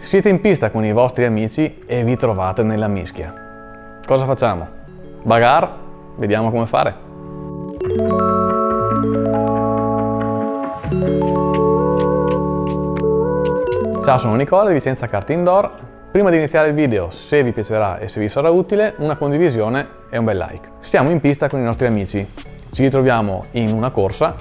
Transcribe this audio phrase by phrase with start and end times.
[0.00, 3.98] Siete in pista con i vostri amici e vi trovate nella mischia.
[4.06, 4.68] Cosa facciamo?
[5.24, 5.76] Bagar?
[6.16, 6.94] Vediamo come fare.
[14.04, 15.70] Ciao, sono Nicola di Vicenza Kart Indoor.
[16.12, 19.86] Prima di iniziare il video, se vi piacerà e se vi sarà utile, una condivisione
[20.10, 20.70] e un bel like.
[20.78, 22.24] Siamo in pista con i nostri amici.
[22.70, 24.36] Ci ritroviamo in una corsa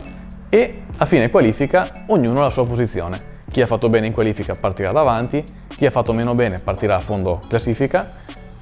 [0.50, 3.27] e a fine qualifica ognuno ha la sua posizione.
[3.58, 7.00] Chi ha fatto bene in qualifica partirà davanti, chi ha fatto meno bene partirà a
[7.00, 8.08] fondo classifica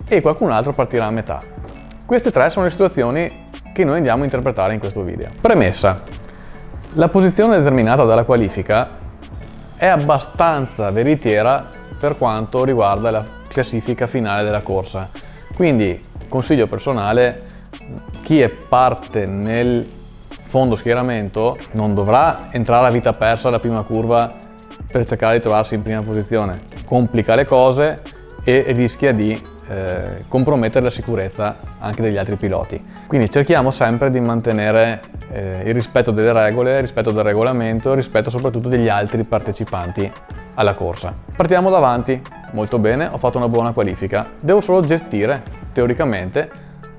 [0.07, 1.41] e qualcun altro partirà a metà.
[2.05, 3.29] Queste tre sono le situazioni
[3.73, 5.31] che noi andiamo a interpretare in questo video.
[5.41, 6.01] Premessa.
[6.93, 8.87] La posizione determinata dalla qualifica
[9.75, 11.65] è abbastanza veritiera
[11.99, 15.09] per quanto riguarda la classifica finale della corsa.
[15.55, 17.41] Quindi, consiglio personale,
[18.21, 19.85] chi è parte nel
[20.43, 24.43] fondo schieramento non dovrà entrare a vita persa alla prima curva
[24.91, 26.61] per cercare di trovarsi in prima posizione.
[26.85, 28.01] Complica le cose
[28.43, 32.83] e rischia di eh, compromettere la sicurezza anche degli altri piloti.
[33.07, 37.95] Quindi cerchiamo sempre di mantenere eh, il rispetto delle regole, il rispetto del regolamento, il
[37.95, 40.11] rispetto soprattutto degli altri partecipanti
[40.55, 41.13] alla corsa.
[41.35, 45.41] Partiamo davanti, molto bene, ho fatto una buona qualifica, devo solo gestire
[45.73, 46.47] teoricamente,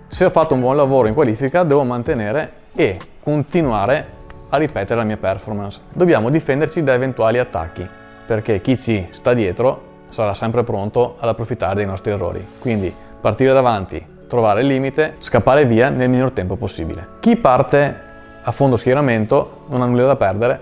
[0.09, 4.15] se ho fatto un buon lavoro in qualifica devo mantenere e continuare
[4.49, 5.81] a ripetere la mia performance.
[5.93, 7.87] Dobbiamo difenderci da eventuali attacchi,
[8.27, 12.47] perché chi ci sta dietro sarà sempre pronto ad approfittare dei nostri errori.
[12.59, 17.09] Quindi partire davanti, trovare il limite, scappare via nel minor tempo possibile.
[17.21, 18.05] Chi parte
[18.43, 20.61] a fondo schieramento non ha nulla da perdere,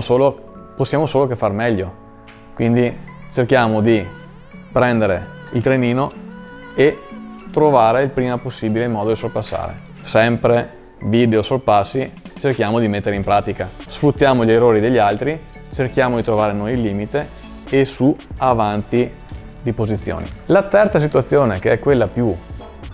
[0.00, 2.08] solo, possiamo solo che far meglio.
[2.54, 2.94] Quindi
[3.32, 4.06] cerchiamo di
[4.70, 6.10] prendere il trenino
[6.74, 6.98] e
[7.50, 9.88] trovare il prima possibile il modo di sorpassare.
[10.02, 13.68] Sempre video sorpassi cerchiamo di mettere in pratica.
[13.86, 15.38] Sfruttiamo gli errori degli altri,
[15.70, 17.28] cerchiamo di trovare noi il limite
[17.68, 19.12] e su avanti
[19.62, 20.24] di posizioni.
[20.46, 22.34] La terza situazione, che è quella più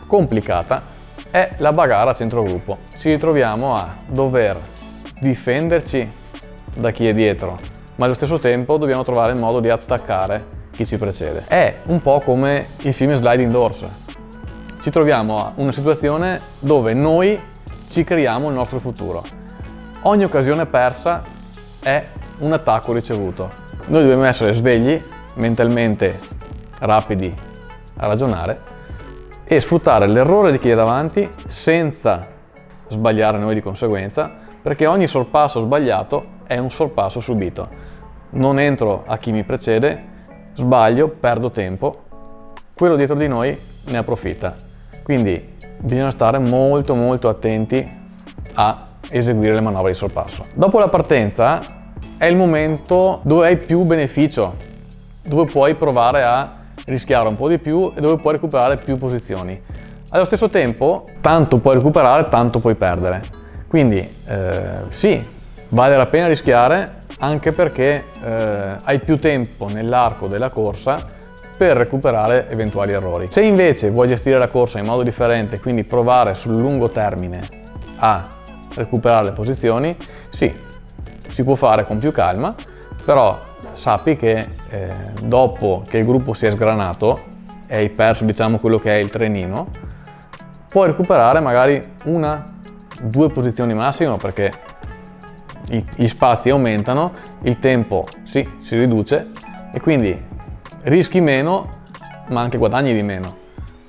[0.06, 0.83] complicata,
[1.30, 2.78] è la bagarra centrogruppo.
[2.97, 4.58] Ci ritroviamo a dover
[5.20, 6.08] difenderci
[6.74, 7.58] da chi è dietro,
[7.95, 11.45] ma allo stesso tempo dobbiamo trovare il modo di attaccare chi ci precede.
[11.46, 13.86] È un po' come il film Sliding Doors.
[14.80, 17.40] Ci troviamo a una situazione dove noi
[17.86, 19.23] ci creiamo il nostro futuro.
[20.02, 21.23] Ogni occasione persa
[21.83, 22.05] è
[22.39, 23.51] un attacco ricevuto.
[23.86, 25.01] Noi dobbiamo essere svegli,
[25.35, 26.19] mentalmente
[26.80, 27.35] rapidi
[27.96, 28.75] a ragionare
[29.45, 32.27] e sfruttare l'errore di chi è davanti senza
[32.89, 34.30] sbagliare noi di conseguenza,
[34.61, 37.69] perché ogni sorpasso sbagliato è un sorpasso subito.
[38.30, 40.14] Non entro a chi mi precede,
[40.55, 42.02] sbaglio, perdo tempo,
[42.75, 44.55] quello dietro di noi ne approfitta.
[45.02, 47.89] Quindi bisogna stare molto molto attenti
[48.55, 50.47] a eseguire le manovre di sorpasso.
[50.55, 51.61] Dopo la partenza
[52.17, 54.57] è il momento dove hai più beneficio,
[55.23, 56.51] dove puoi provare a
[56.87, 59.61] rischiare un po' di più e dove puoi recuperare più posizioni.
[60.11, 63.23] Allo stesso tempo, tanto puoi recuperare, tanto puoi perdere.
[63.69, 64.58] Quindi eh,
[64.89, 65.25] sì,
[65.69, 71.05] vale la pena rischiare anche perché eh, hai più tempo nell'arco della corsa
[71.56, 73.28] per recuperare eventuali errori.
[73.30, 77.40] Se invece vuoi gestire la corsa in modo differente, quindi provare sul lungo termine
[77.96, 78.28] a
[78.74, 79.96] recuperare le posizioni,
[80.28, 80.52] sì,
[81.28, 82.55] si può fare con più calma,
[83.05, 83.39] però
[83.72, 84.89] sappi che eh,
[85.22, 87.22] dopo che il gruppo si è sgranato
[87.66, 89.68] e hai perso diciamo quello che è il trenino,
[90.68, 92.45] puoi recuperare magari una,
[93.00, 94.64] due posizioni massimo perché
[95.68, 97.12] gli spazi aumentano,
[97.42, 99.27] il tempo sì, si riduce
[99.72, 100.16] e quindi
[100.86, 101.74] rischi meno
[102.29, 103.45] ma anche guadagni di meno.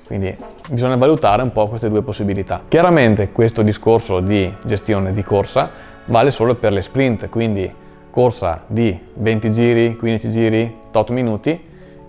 [0.06, 0.34] Quindi
[0.70, 2.62] bisogna valutare un po' queste due possibilità.
[2.66, 5.70] Chiaramente questo discorso di gestione di corsa
[6.06, 7.70] vale solo per le sprint, quindi
[8.10, 11.60] corsa di 20 giri, 15 giri, 8 minuti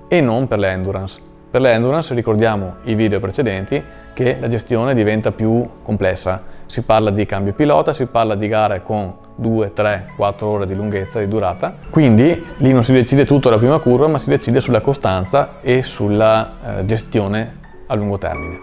[0.08, 1.29] e non per le endurance.
[1.52, 3.84] Per l'endurance ricordiamo i video precedenti
[4.14, 6.44] che la gestione diventa più complessa.
[6.68, 10.76] Si parla di cambio pilota, si parla di gare con 2, 3, 4 ore di
[10.76, 11.76] lunghezza, di durata.
[11.90, 15.82] Quindi lì non si decide tutto alla prima curva, ma si decide sulla costanza e
[15.82, 16.52] sulla
[16.82, 17.58] eh, gestione
[17.88, 18.60] a lungo termine.